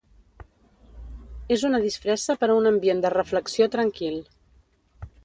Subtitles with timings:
[1.57, 4.21] És una disfressa per a un ambient de reflexió tranquil.